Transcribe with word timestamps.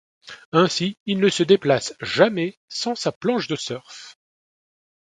Ainsi, 0.51 0.97
il 1.05 1.19
ne 1.19 1.29
se 1.29 1.43
déplace 1.43 1.93
jamais 2.01 2.57
sans 2.69 2.95
sa 2.95 3.11
planche 3.11 3.45
de 3.47 3.55
surf. 3.55 4.17